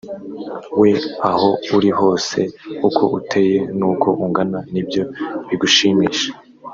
we 0.79 0.91
aho 1.31 1.49
uri 1.75 1.89
hose 1.99 2.39
uko 2.87 3.03
uteye 3.17 3.57
n 3.77 3.79
uko 3.91 4.09
ungana 4.23 4.59
nibyo 4.73 5.03
bigushimisha 5.47 6.29